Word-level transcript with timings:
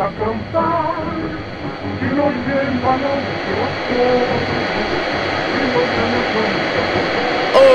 a 0.00 0.10
cantar, 0.12 0.94
que 1.98 2.06
nos 2.06 2.34
embalam 2.74 3.20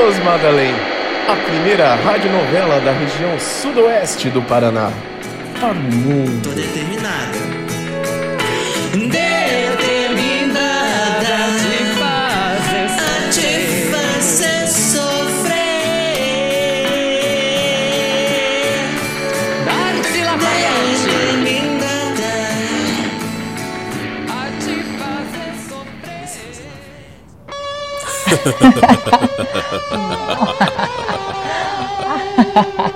Os 0.08 0.20
Madalém, 0.20 0.74
a 1.30 1.36
primeira 1.36 1.96
radionovela 1.96 2.80
da 2.82 2.92
região 2.94 3.38
sudoeste 3.40 4.30
do 4.30 4.42
Paraná. 4.42 4.92
Para 5.60 5.72
o 5.72 5.76
mundo. 5.76 6.50
Tô. 6.50 6.56
Determinada 6.56 7.65
no. 28.28 28.56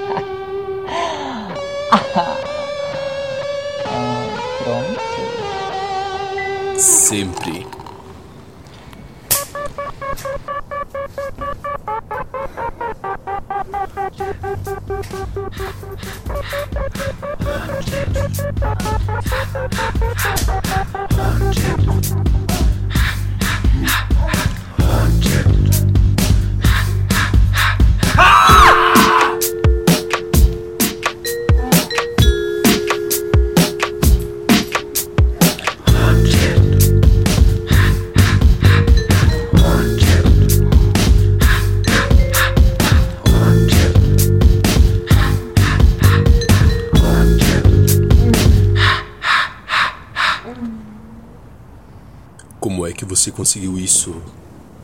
você 53.19 53.31
conseguiu 53.31 53.77
isso? 53.77 54.21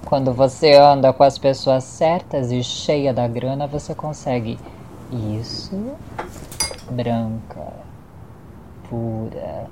Quando 0.04 0.34
você 0.34 0.74
anda 0.76 1.14
com 1.14 1.24
as 1.24 1.38
pessoas 1.38 1.86
certas 1.86 2.52
e 2.52 2.62
cheia 2.62 3.14
da 3.14 3.28
grana, 3.28 3.66
você 3.66 3.96
consegue 3.96 4.60
isso 5.40 5.96
branca, 6.92 7.74
pura, 8.90 9.68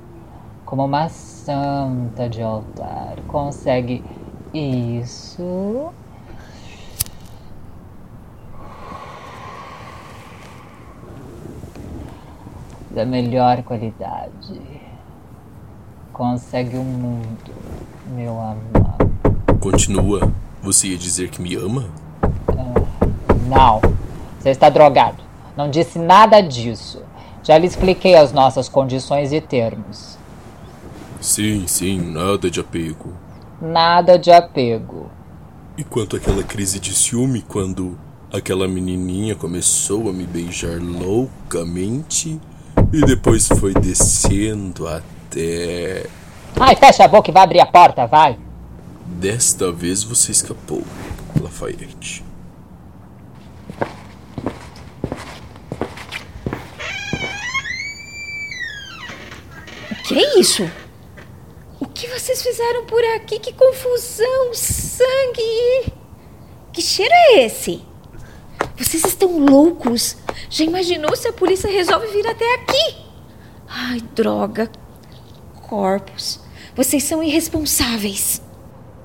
como 0.66 0.86
uma 0.86 1.10
santa 1.10 2.30
de 2.30 2.42
altar. 2.42 3.18
Consegue 3.28 4.04
isso 4.54 5.92
da 12.92 13.06
melhor 13.06 13.62
qualidade. 13.64 14.93
Consegue 16.14 16.78
o 16.78 16.84
mundo, 16.84 17.52
meu 18.16 18.40
amado. 18.40 19.58
Continua. 19.60 20.32
Você 20.62 20.90
ia 20.90 20.98
dizer 20.98 21.32
que 21.32 21.42
me 21.42 21.56
ama? 21.56 21.90
Não, 23.50 23.82
você 24.40 24.52
está 24.52 24.70
drogado. 24.70 25.24
Não 25.58 25.72
disse 25.72 25.98
nada 25.98 26.40
disso. 26.40 27.02
Já 27.42 27.58
lhe 27.58 27.66
expliquei 27.66 28.14
as 28.14 28.32
nossas 28.32 28.70
condições 28.70 29.34
e 29.34 29.42
termos. 29.42 30.16
Sim, 31.20 31.66
sim, 31.66 32.00
nada 32.00 32.48
de 32.48 32.60
apego. 32.60 33.14
Nada 33.60 34.20
de 34.20 34.32
apego. 34.32 35.10
E 35.76 35.84
quanto 35.84 36.16
àquela 36.16 36.44
crise 36.44 36.80
de 36.80 36.94
ciúme 36.94 37.42
quando 37.42 37.98
aquela 38.32 38.68
menininha 38.68 39.36
começou 39.36 40.08
a 40.10 40.14
me 40.14 40.28
beijar 40.28 40.80
loucamente 40.80 42.40
e 42.92 43.02
depois 43.02 43.48
foi 43.48 43.74
descendo 43.74 44.88
até. 44.88 45.13
Ai, 46.60 46.76
fecha 46.76 47.06
a 47.06 47.08
boca 47.08 47.30
e 47.30 47.34
vai 47.34 47.44
abrir 47.44 47.60
a 47.60 47.66
porta, 47.66 48.06
vai. 48.06 48.38
Desta 49.06 49.72
vez 49.72 50.04
você 50.04 50.32
escapou, 50.32 50.84
Lafayette. 51.42 52.24
Que 60.06 60.16
é 60.16 60.40
isso? 60.40 60.70
O 61.80 61.86
que 61.88 62.08
vocês 62.08 62.42
fizeram 62.42 62.86
por 62.86 63.04
aqui? 63.16 63.40
Que 63.40 63.54
confusão! 63.54 64.54
Sangue! 64.54 65.94
Que 66.72 66.82
cheiro 66.82 67.14
é 67.14 67.46
esse? 67.46 67.82
Vocês 68.78 69.06
estão 69.06 69.40
loucos? 69.40 70.18
Já 70.50 70.66
imaginou 70.66 71.16
se 71.16 71.28
a 71.28 71.34
polícia 71.34 71.70
resolve 71.70 72.08
vir 72.08 72.28
até 72.28 72.56
aqui? 72.56 72.98
Ai, 73.68 74.02
droga! 74.14 74.70
Corpos! 75.74 76.40
Vocês 76.76 77.04
são 77.04 77.24
irresponsáveis! 77.24 78.40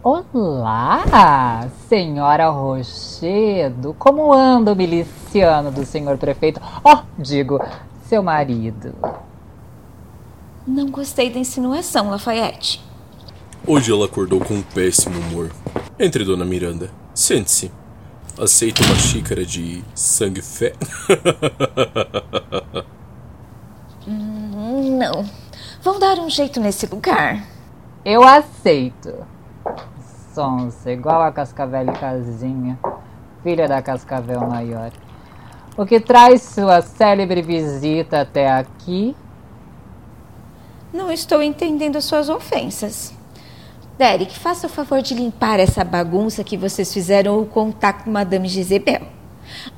Olá, 0.03 1.67
senhora 1.89 2.51
Rochedo. 2.51 3.97
Como 3.99 4.34
anda 4.34 4.75
o 4.75 4.77
miliciano 4.77 5.71
do 5.71 5.87
senhor 5.87 6.19
prefeito? 6.19 6.61
Ó, 6.84 7.05
digo, 7.19 7.59
seu 8.07 8.23
marido. 8.23 8.95
Não 10.67 10.91
gostei 10.91 11.31
da 11.31 11.39
insinuação, 11.39 12.11
Lafayette. 12.11 12.84
Hoje 13.67 13.91
ela 13.91 14.05
acordou 14.05 14.39
com 14.39 14.53
um 14.53 14.62
péssimo 14.62 15.19
humor. 15.19 15.51
Entre, 15.99 16.23
dona 16.23 16.45
Miranda. 16.45 16.91
Sente-se. 17.15 17.73
Aceita 18.39 18.83
uma 18.83 18.95
xícara 18.95 19.43
de 19.43 19.83
sangue 19.95 20.43
fé? 20.43 20.75
Não. 24.07 25.47
Vão 25.88 25.99
dar 25.99 26.19
um 26.19 26.28
jeito 26.28 26.60
nesse 26.60 26.84
lugar. 26.84 27.43
Eu 28.04 28.22
aceito. 28.22 29.26
Sonsa, 30.34 30.93
igual 30.93 31.22
a 31.22 31.32
Cascavel 31.32 31.84
e 31.84 31.93
Casinha, 31.99 32.78
filha 33.43 33.66
da 33.66 33.81
Cascavel 33.81 34.41
Maior. 34.41 34.93
O 35.78 35.87
que 35.87 35.98
traz 35.98 36.43
sua 36.43 36.82
célebre 36.82 37.41
visita 37.41 38.21
até 38.21 38.53
aqui? 38.53 39.16
Não 40.93 41.10
estou 41.10 41.43
entendendo 41.43 41.97
as 41.97 42.04
suas 42.04 42.28
ofensas. 42.28 43.15
Derek, 43.97 44.38
faça 44.38 44.66
o 44.66 44.71
favor 44.71 45.00
de 45.00 45.15
limpar 45.15 45.59
essa 45.59 45.82
bagunça 45.84 46.44
que 46.44 46.59
vocês 46.59 46.93
fizeram 46.93 47.38
ou 47.38 47.47
contar 47.47 48.04
com 48.04 48.10
Madame 48.10 48.47
Jezebel. 48.47 49.09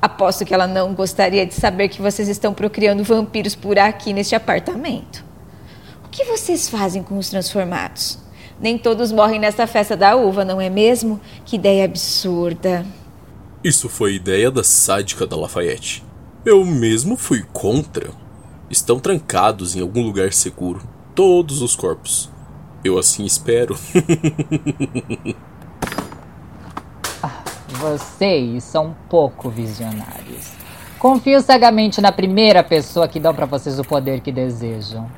Aposto 0.03 0.45
que 0.45 0.53
ela 0.53 0.67
não 0.67 0.93
gostaria 0.93 1.47
de 1.47 1.55
saber 1.55 1.89
que 1.89 2.03
vocês 2.03 2.29
estão 2.29 2.53
procriando 2.53 3.05
vampiros 3.05 3.55
por 3.55 3.79
aqui 3.79 4.13
neste 4.13 4.35
apartamento. 4.35 5.30
O 6.11 6.13
que 6.13 6.25
vocês 6.25 6.69
fazem 6.69 7.05
com 7.05 7.17
os 7.17 7.31
transformados? 7.31 8.19
Nem 8.61 8.77
todos 8.77 9.13
morrem 9.13 9.39
nessa 9.39 9.65
festa 9.65 9.97
da 9.97 10.17
uva, 10.17 10.45
não 10.45 10.61
é 10.61 10.69
mesmo? 10.69 11.21
Que 11.45 11.55
ideia 11.55 11.85
absurda. 11.85 12.85
Isso 13.63 13.89
foi 13.89 14.17
ideia 14.17 14.51
da 14.51 14.65
sádica 14.65 15.25
da 15.25 15.37
Lafayette. 15.37 16.03
Eu 16.45 16.65
mesmo 16.65 17.17
fui 17.17 17.45
contra. 17.53 18.11
Estão 18.69 18.99
trancados 18.99 19.77
em 19.77 19.83
algum 19.83 20.03
lugar 20.03 20.33
seguro. 20.33 20.83
Todos 21.15 21.63
os 21.63 21.77
corpos. 21.77 22.29
Eu 22.83 22.99
assim 22.99 23.25
espero. 23.25 23.79
Vocês 27.69 28.65
são 28.65 28.97
pouco 29.09 29.49
visionários. 29.49 30.55
Confio 30.99 31.41
cegamente 31.41 32.01
na 32.01 32.11
primeira 32.11 32.65
pessoa 32.65 33.07
que 33.07 33.21
dão 33.21 33.33
para 33.33 33.47
vocês 33.47 33.79
o 33.79 33.85
poder 33.85 34.21
que 34.21 34.33
desejam. 34.33 35.09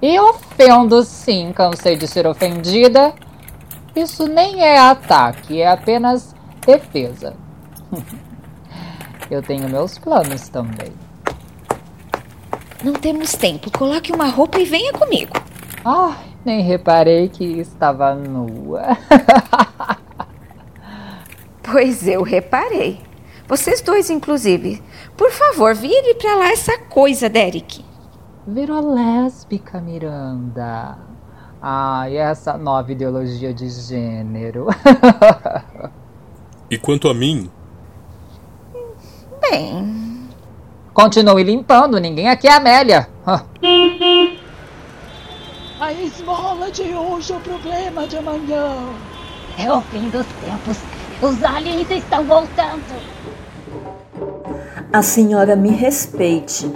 E 0.00 0.18
ofendo 0.18 1.02
sim, 1.02 1.52
cansei 1.52 1.96
de 1.96 2.06
ser 2.06 2.26
ofendida. 2.26 3.14
Isso 3.94 4.26
nem 4.26 4.62
é 4.62 4.78
ataque, 4.78 5.60
é 5.60 5.68
apenas 5.68 6.34
defesa. 6.66 7.34
Eu 9.30 9.42
tenho 9.42 9.68
meus 9.68 9.98
planos 9.98 10.48
também. 10.48 10.92
Não 12.84 12.92
temos 12.92 13.32
tempo. 13.32 13.70
Coloque 13.76 14.12
uma 14.12 14.28
roupa 14.28 14.60
e 14.60 14.64
venha 14.64 14.92
comigo. 14.92 15.32
Ai, 15.84 16.26
nem 16.44 16.62
reparei 16.62 17.28
que 17.28 17.44
estava 17.44 18.14
nua. 18.14 18.96
Pois 21.68 22.06
eu 22.06 22.22
reparei. 22.22 23.00
Vocês 23.48 23.80
dois, 23.80 24.08
inclusive. 24.08 24.80
Por 25.16 25.32
favor, 25.32 25.74
vire 25.74 26.14
pra 26.14 26.36
lá 26.36 26.52
essa 26.52 26.78
coisa, 26.78 27.28
Derek. 27.28 27.84
Virou 28.46 28.94
lésbica, 28.94 29.80
Miranda. 29.80 30.96
Ah, 31.60 32.08
e 32.08 32.16
essa 32.16 32.56
nova 32.56 32.92
ideologia 32.92 33.52
de 33.52 33.68
gênero. 33.68 34.66
E 36.68 36.76
quanto 36.76 37.08
a 37.08 37.14
mim, 37.14 37.48
Bem, 39.40 40.28
Continue 40.92 41.44
limpando, 41.44 42.00
ninguém 42.00 42.28
aqui 42.28 42.48
é 42.48 42.54
Amélia. 42.54 43.08
Ah, 43.24 43.42
A 45.78 45.92
esmola 45.92 46.70
de 46.70 46.82
hoje 46.94 47.32
é 47.34 47.36
o 47.36 47.40
problema 47.40 48.06
de 48.06 48.16
amanhã. 48.16 48.76
É 49.58 49.70
o 49.70 49.80
fim 49.82 50.08
dos 50.08 50.26
tempos. 50.26 50.78
Os 51.22 51.44
aliens 51.44 51.90
estão 51.90 52.24
voltando. 52.24 52.82
A 54.92 55.02
senhora 55.02 55.54
me 55.54 55.70
respeite. 55.70 56.72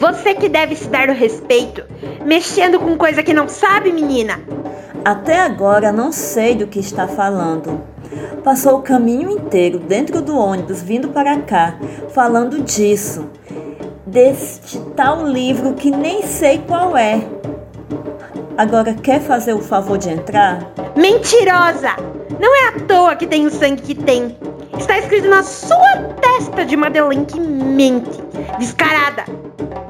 Você 0.00 0.34
que 0.34 0.48
deve 0.48 0.74
se 0.74 0.88
dar 0.88 1.10
o 1.10 1.12
respeito, 1.12 1.84
mexendo 2.24 2.80
com 2.80 2.96
coisa 2.96 3.22
que 3.22 3.34
não 3.34 3.46
sabe, 3.46 3.92
menina. 3.92 4.40
Até 5.04 5.38
agora 5.38 5.92
não 5.92 6.10
sei 6.10 6.54
do 6.54 6.66
que 6.66 6.78
está 6.78 7.06
falando. 7.06 7.82
Passou 8.42 8.78
o 8.78 8.82
caminho 8.82 9.30
inteiro 9.30 9.78
dentro 9.78 10.22
do 10.22 10.34
ônibus 10.34 10.82
vindo 10.82 11.08
para 11.08 11.38
cá, 11.42 11.78
falando 12.14 12.62
disso. 12.62 13.28
Deste 14.06 14.80
tal 14.96 15.26
livro 15.26 15.74
que 15.74 15.90
nem 15.90 16.22
sei 16.22 16.62
qual 16.66 16.96
é. 16.96 17.20
Agora 18.56 18.94
quer 18.94 19.20
fazer 19.20 19.52
o 19.52 19.60
favor 19.60 19.98
de 19.98 20.08
entrar? 20.08 20.72
Mentirosa! 20.96 21.94
Não 22.40 22.56
é 22.56 22.68
à 22.68 22.80
toa 22.86 23.16
que 23.16 23.26
tem 23.26 23.46
o 23.46 23.50
sangue 23.50 23.82
que 23.82 23.94
tem. 23.94 24.34
Está 24.80 24.98
escrito 24.98 25.28
na 25.28 25.42
sua 25.42 25.76
testa 26.22 26.64
de 26.64 26.74
Madeleine 26.74 27.26
que 27.26 27.38
mente. 27.38 28.18
Descarada. 28.58 29.24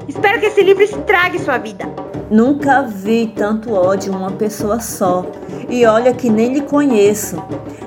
Espero 0.05 0.37
que 0.41 0.47
esse 0.47 0.61
livro 0.61 0.83
estrague 0.83 1.39
sua 1.39 1.57
vida. 1.57 1.85
Nunca 2.29 2.81
vi 2.81 3.27
tanto 3.33 3.73
ódio 3.73 4.11
em 4.11 4.15
uma 4.15 4.31
pessoa 4.31 4.81
só. 4.81 5.25
E 5.69 5.85
olha 5.85 6.13
que 6.13 6.29
nem 6.29 6.53
lhe 6.53 6.61
conheço. 6.61 7.41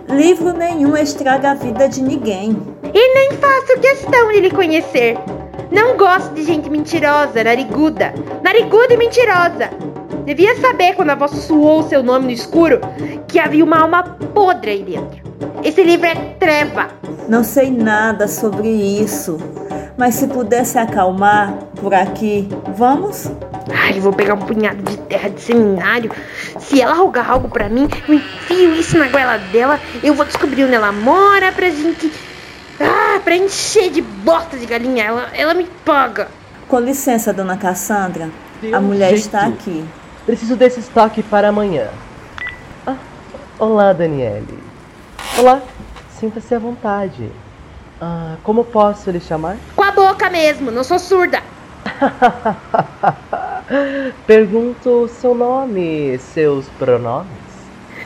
Livro 0.08 0.54
nenhum 0.54 0.96
estraga 0.96 1.50
a 1.50 1.54
vida 1.54 1.90
de 1.90 2.02
ninguém. 2.02 2.56
E 2.82 3.14
nem 3.14 3.32
faço 3.32 3.78
questão 3.80 4.32
de 4.32 4.40
lhe 4.40 4.50
conhecer. 4.50 5.18
Não 5.70 5.98
gosto 5.98 6.32
de 6.32 6.42
gente 6.42 6.70
mentirosa, 6.70 7.44
nariguda. 7.44 8.14
Nariguda 8.42 8.94
e 8.94 8.96
mentirosa. 8.96 9.68
Devia 10.24 10.58
saber 10.58 10.94
quando 10.94 11.10
a 11.10 11.14
voz 11.14 11.32
suou 11.32 11.82
seu 11.82 12.02
nome 12.02 12.24
no 12.24 12.30
escuro 12.30 12.80
que 13.28 13.38
havia 13.38 13.62
uma 13.62 13.80
alma 13.80 14.02
podre 14.32 14.70
aí 14.70 14.82
dentro. 14.82 15.23
Esse 15.62 15.82
livro 15.82 16.06
é 16.06 16.14
treva. 16.38 16.88
Não 17.28 17.42
sei 17.42 17.70
nada 17.70 18.28
sobre 18.28 18.68
isso. 18.68 19.38
Mas 19.96 20.16
se 20.16 20.26
pudesse 20.26 20.76
acalmar 20.78 21.54
por 21.80 21.94
aqui, 21.94 22.48
vamos? 22.76 23.30
Ai, 23.72 24.00
vou 24.00 24.12
pegar 24.12 24.34
um 24.34 24.38
punhado 24.40 24.82
de 24.82 24.96
terra 24.98 25.28
de 25.30 25.40
seminário. 25.40 26.10
Se 26.58 26.80
ela 26.80 26.94
rogar 26.94 27.30
algo 27.30 27.48
pra 27.48 27.68
mim, 27.68 27.88
eu 28.08 28.14
enfio 28.14 28.74
isso 28.74 28.98
na 28.98 29.08
goela 29.08 29.38
dela. 29.38 29.78
Eu 30.02 30.14
vou 30.14 30.24
descobrir 30.24 30.64
onde 30.64 30.74
ela 30.74 30.90
mora 30.92 31.52
pra 31.52 31.70
gente. 31.70 32.12
Ah, 32.80 33.20
pra 33.22 33.36
encher 33.36 33.90
de 33.90 34.02
bosta 34.02 34.56
de 34.58 34.66
galinha. 34.66 35.04
Ela, 35.04 35.28
ela 35.32 35.54
me 35.54 35.64
paga. 35.84 36.28
Com 36.68 36.80
licença, 36.80 37.32
dona 37.32 37.56
Cassandra. 37.56 38.28
Deu 38.60 38.76
A 38.76 38.80
mulher 38.80 39.10
jeito. 39.10 39.20
está 39.26 39.46
aqui. 39.46 39.84
Preciso 40.26 40.56
desse 40.56 40.80
estoque 40.80 41.22
para 41.22 41.48
amanhã. 41.50 41.88
Ah, 42.86 42.96
olá, 43.58 43.92
Daniele. 43.92 44.58
Olá, 45.36 45.60
sinta-se 46.20 46.54
à 46.54 46.60
vontade. 46.60 47.28
Ah, 48.00 48.36
como 48.44 48.64
posso 48.64 49.10
lhe 49.10 49.18
chamar? 49.18 49.56
Com 49.74 49.82
a 49.82 49.90
boca 49.90 50.30
mesmo, 50.30 50.70
não 50.70 50.84
sou 50.84 50.96
surda. 50.96 51.42
Pergunto 54.28 55.08
seu 55.08 55.34
nome, 55.34 56.16
seus 56.18 56.66
pronomes. 56.78 57.26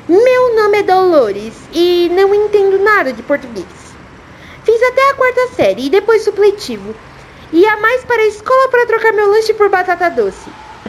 Meu 0.09 0.57
nome 0.57 0.79
é 0.79 0.83
Dolores 0.83 1.55
e 1.71 2.11
não 2.15 2.35
entendo 2.35 2.79
nada 2.79 3.13
de 3.13 3.23
português. 3.23 3.95
Fiz 4.65 4.83
até 4.85 5.11
a 5.11 5.15
quarta 5.15 5.49
série 5.49 5.87
e 5.87 5.91
depois 5.91 6.25
supletivo. 6.25 6.95
Ia 7.53 7.77
mais 7.77 8.07
para 8.07 8.23
a 8.23 8.27
escola 8.27 8.71
para 8.71 8.87
trocar 8.87 9.13
meu 9.13 9.31
lanche 9.31 9.53
por 9.53 9.69
batata 9.69 10.09
doce. 10.09 10.49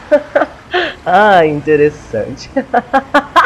Ah, 1.05 1.45
interessante. 1.45 2.49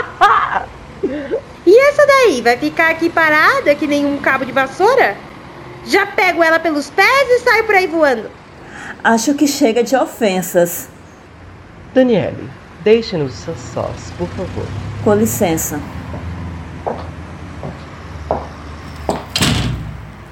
Daí 2.25 2.41
vai 2.41 2.55
ficar 2.55 2.89
aqui 2.89 3.09
parada 3.09 3.75
que 3.75 3.85
nem 3.85 4.05
um 4.05 4.17
cabo 4.17 4.45
de 4.45 4.51
vassoura? 4.53 5.17
Já 5.85 6.05
pego 6.05 6.41
ela 6.41 6.57
pelos 6.57 6.89
pés 6.89 7.29
e 7.29 7.39
saio 7.39 7.65
por 7.65 7.75
aí 7.75 7.85
voando. 7.85 8.29
Acho 9.03 9.33
que 9.33 9.45
chega 9.45 9.83
de 9.83 9.93
ofensas. 9.93 10.87
Daniele, 11.93 12.49
deixe-nos 12.81 13.47
a 13.49 13.53
sós, 13.55 14.13
por 14.17 14.29
favor. 14.29 14.65
Com 15.03 15.15
licença. 15.15 15.81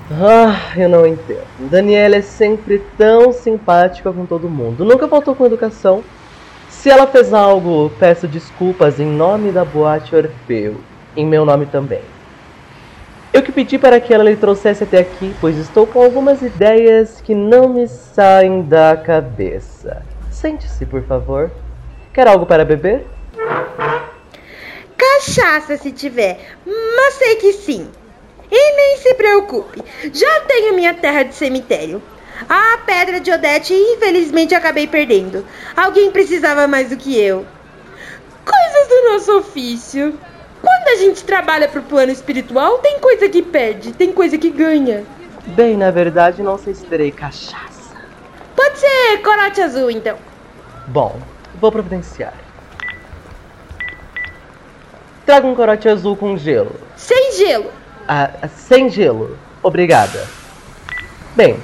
Ah, 0.09 0.71
eu 0.77 0.87
não 0.87 1.05
entendo. 1.05 1.43
Daniela 1.59 2.15
é 2.15 2.21
sempre 2.21 2.79
tão 2.97 3.33
simpática 3.33 4.13
com 4.13 4.25
todo 4.25 4.47
mundo. 4.47 4.85
Nunca 4.85 5.09
faltou 5.09 5.35
com 5.35 5.45
educação. 5.45 6.01
Se 6.69 6.89
ela 6.89 7.05
fez 7.05 7.33
algo, 7.33 7.91
peço 7.99 8.29
desculpas 8.29 8.97
em 8.97 9.07
nome 9.07 9.51
da 9.51 9.65
boate 9.65 10.15
Orfeu. 10.15 10.77
Em 11.15 11.25
meu 11.25 11.45
nome 11.45 11.65
também. 11.65 12.01
Eu 13.33 13.41
que 13.41 13.51
pedi 13.51 13.77
para 13.77 13.99
que 13.99 14.13
ela 14.13 14.25
lhe 14.25 14.35
trouxesse 14.35 14.83
até 14.83 14.99
aqui, 14.99 15.33
pois 15.39 15.57
estou 15.57 15.87
com 15.87 16.03
algumas 16.03 16.41
ideias 16.41 17.21
que 17.21 17.33
não 17.33 17.69
me 17.69 17.87
saem 17.87 18.61
da 18.61 18.97
cabeça. 18.97 20.03
Sente-se, 20.29 20.85
por 20.85 21.01
favor. 21.03 21.49
Quer 22.13 22.27
algo 22.27 22.45
para 22.45 22.65
beber? 22.65 23.07
Cachaça 24.97 25.77
se 25.77 25.91
tiver, 25.91 26.39
mas 26.65 27.13
sei 27.13 27.35
que 27.37 27.53
sim. 27.53 27.89
E 28.51 28.75
nem 28.75 28.97
se 28.97 29.13
preocupe, 29.13 29.81
já 30.13 30.41
tenho 30.41 30.73
minha 30.75 30.93
terra 30.93 31.23
de 31.23 31.33
cemitério. 31.33 32.01
A 32.49 32.79
pedra 32.85 33.21
de 33.21 33.31
Odete, 33.31 33.73
infelizmente, 33.73 34.53
acabei 34.53 34.87
perdendo. 34.87 35.45
Alguém 35.75 36.11
precisava 36.11 36.67
mais 36.67 36.89
do 36.89 36.97
que 36.97 37.17
eu. 37.17 37.45
Coisas 38.43 38.87
do 38.89 39.11
nosso 39.11 39.37
ofício. 39.37 40.19
A 40.91 40.95
gente 40.97 41.23
trabalha 41.23 41.69
pro 41.69 41.81
plano 41.81 42.11
espiritual, 42.11 42.79
tem 42.79 42.99
coisa 42.99 43.29
que 43.29 43.41
perde, 43.41 43.93
tem 43.93 44.11
coisa 44.11 44.37
que 44.37 44.49
ganha. 44.49 45.05
Bem, 45.47 45.77
na 45.77 45.89
verdade, 45.89 46.43
não 46.43 46.57
sei 46.57 46.73
se 46.73 46.83
terei 46.83 47.11
cachaça. 47.11 47.95
Pode 48.53 48.77
ser 48.77 49.21
corote 49.23 49.61
azul, 49.61 49.89
então. 49.89 50.17
Bom, 50.87 51.17
vou 51.61 51.71
providenciar. 51.71 52.33
Traga 55.25 55.47
um 55.47 55.55
corote 55.55 55.87
azul 55.87 56.17
com 56.17 56.35
gelo. 56.35 56.75
Sem 56.97 57.37
gelo. 57.37 57.71
Ah, 58.05 58.49
sem 58.49 58.89
gelo. 58.89 59.39
Obrigada. 59.63 60.27
Bem, 61.37 61.57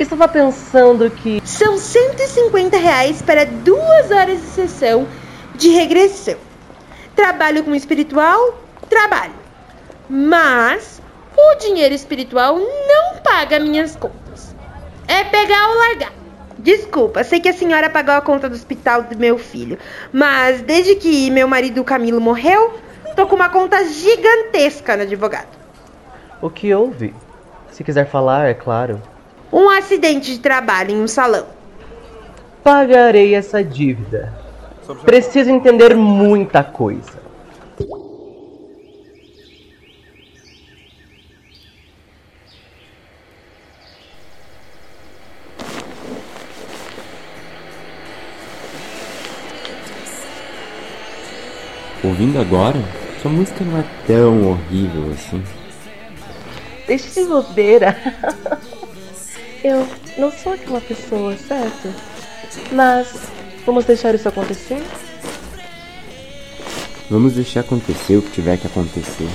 estava 0.00 0.26
pensando 0.26 1.08
que. 1.10 1.40
São 1.44 1.78
150 1.78 2.76
reais 2.76 3.22
para 3.22 3.46
duas 3.46 4.10
horas 4.10 4.40
de 4.40 4.48
sessão 4.48 5.06
de 5.54 5.68
regressão. 5.68 6.38
Trabalho 7.14 7.62
com 7.62 7.72
espiritual? 7.72 8.63
Trabalho. 8.94 9.34
Mas 10.08 11.02
o 11.36 11.56
dinheiro 11.56 11.92
espiritual 11.92 12.56
não 12.56 13.16
paga 13.24 13.58
minhas 13.58 13.96
contas. 13.96 14.54
É 15.08 15.24
pegar 15.24 15.68
ou 15.70 15.78
largar. 15.78 16.12
Desculpa, 16.56 17.24
sei 17.24 17.40
que 17.40 17.48
a 17.48 17.52
senhora 17.52 17.90
pagou 17.90 18.14
a 18.14 18.20
conta 18.20 18.48
do 18.48 18.54
hospital 18.54 19.02
do 19.02 19.18
meu 19.18 19.36
filho, 19.36 19.80
mas 20.12 20.62
desde 20.62 20.94
que 20.94 21.28
meu 21.28 21.48
marido 21.48 21.82
Camilo 21.82 22.20
morreu, 22.20 22.78
tô 23.16 23.26
com 23.26 23.34
uma 23.34 23.48
conta 23.48 23.84
gigantesca 23.84 24.96
no 24.96 25.02
advogado. 25.02 25.48
O 26.40 26.48
que 26.48 26.72
houve? 26.72 27.12
Se 27.72 27.82
quiser 27.82 28.06
falar, 28.06 28.46
é 28.48 28.54
claro. 28.54 29.02
Um 29.52 29.68
acidente 29.70 30.30
de 30.30 30.38
trabalho 30.38 30.92
em 30.92 31.02
um 31.02 31.08
salão. 31.08 31.46
Pagarei 32.62 33.34
essa 33.34 33.62
dívida. 33.64 34.32
Preciso 35.04 35.50
entender 35.50 35.96
muita 35.96 36.62
coisa. 36.62 37.23
Ouvindo 52.04 52.38
agora, 52.38 52.78
sua 53.22 53.30
música 53.30 53.64
não 53.64 53.78
é 53.78 53.84
tão 54.06 54.50
horrível 54.50 55.10
assim. 55.12 55.42
Deixe 56.86 57.22
de 57.22 57.26
bobeira. 57.26 57.96
Eu 59.64 59.88
não 60.18 60.30
sou 60.30 60.52
aquela 60.52 60.82
pessoa, 60.82 61.34
certo? 61.38 61.88
Mas 62.72 63.08
vamos 63.64 63.86
deixar 63.86 64.14
isso 64.14 64.28
acontecer? 64.28 64.82
Vamos 67.08 67.32
deixar 67.32 67.60
acontecer 67.60 68.18
o 68.18 68.22
que 68.22 68.32
tiver 68.32 68.58
que 68.58 68.66
acontecer. 68.66 69.28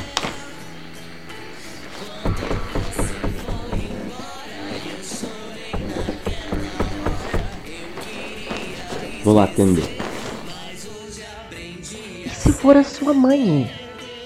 Vou 9.24 9.34
lá 9.34 9.46
atender. 9.46 9.99
Se 12.50 12.54
for 12.54 12.76
a 12.76 12.84
sua 12.84 13.14
mãe? 13.14 13.70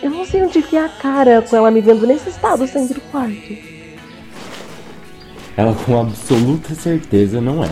Eu 0.01 0.10
não 0.10 0.25
sei 0.25 0.44
onde 0.44 0.60
enfiar 0.60 0.86
a 0.86 0.89
cara 0.89 1.42
com 1.42 1.58
ela 1.58 1.70
me 1.70 1.82
vendo 1.82 2.08
nesse 2.08 2.30
estado 2.30 2.65
saindo 2.65 2.94
do 2.94 3.01
quarto. 3.12 3.58
Ela 5.58 5.75
com 5.86 6.00
absoluta 6.00 6.74
certeza 6.74 7.42
não 7.42 7.62
é. 7.62 7.70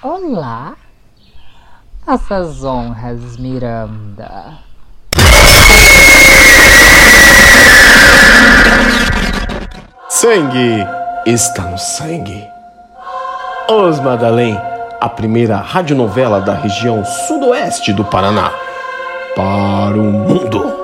Olá. 0.00 0.76
Faça 2.06 2.36
as 2.36 2.62
honras, 2.62 3.36
Miranda. 3.36 4.58
Sangue 10.08 10.86
está 11.26 11.62
no 11.62 11.78
sangue. 11.78 12.46
Os 13.68 13.98
Madalém, 13.98 14.56
a 15.00 15.08
primeira 15.08 15.56
radionovela 15.56 16.40
da 16.40 16.54
região 16.54 17.04
sudoeste 17.04 17.92
do 17.92 18.04
Paraná. 18.04 18.52
Para 19.34 19.96
o 19.96 20.04
mundo. 20.04 20.77